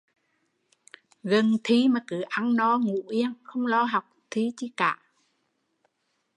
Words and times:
Gần 1.23 1.57
thi 1.63 1.87
mà 1.87 1.99
cứ 2.07 2.21
ăn 2.29 2.55
no 2.55 2.77
ngủ 2.79 3.07
yên, 3.09 3.33
không 3.43 3.65
lo 3.65 3.83
học 3.83 4.03
thi 4.31 4.51